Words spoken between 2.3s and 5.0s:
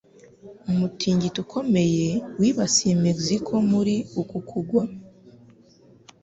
wibasiye Mexico muri uku kugwa.